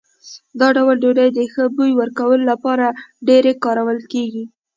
[0.59, 2.87] دا ډول ډوډۍ د ښه بوی ورکولو لپاره
[3.27, 4.43] ډېرې کارول کېږي.